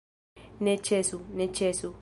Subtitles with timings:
[0.67, 1.89] Ne ĉesu, ne ĉesu!